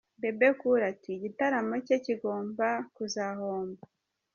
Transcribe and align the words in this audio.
Bebe 0.21 0.47
Cool 0.59 0.81
ati 0.91 1.09
“Igitaramo 1.13 1.75
cye 1.85 1.97
kigomba 2.05 2.67
kuzahomba. 2.95 3.81